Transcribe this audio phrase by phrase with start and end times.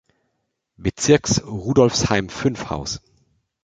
[0.77, 3.01] Bezirks Rudolfsheim-Fünfhaus.